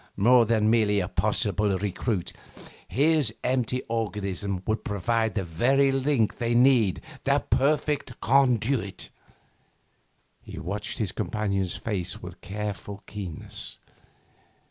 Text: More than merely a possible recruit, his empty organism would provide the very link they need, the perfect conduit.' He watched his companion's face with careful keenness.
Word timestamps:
More 0.17 0.47
than 0.47 0.67
merely 0.71 0.99
a 0.99 1.07
possible 1.07 1.77
recruit, 1.77 2.33
his 2.87 3.31
empty 3.43 3.83
organism 3.87 4.63
would 4.65 4.83
provide 4.83 5.35
the 5.35 5.43
very 5.43 5.91
link 5.91 6.39
they 6.39 6.55
need, 6.55 7.03
the 7.23 7.37
perfect 7.51 8.19
conduit.' 8.19 9.11
He 10.41 10.57
watched 10.57 10.97
his 10.97 11.11
companion's 11.11 11.75
face 11.75 12.19
with 12.19 12.41
careful 12.41 13.03
keenness. 13.05 13.77